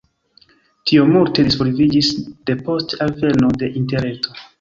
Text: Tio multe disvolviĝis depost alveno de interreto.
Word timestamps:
Tio 0.91 1.03
multe 1.09 1.45
disvolviĝis 1.49 2.09
depost 2.51 2.97
alveno 3.07 3.53
de 3.65 3.71
interreto. 3.83 4.35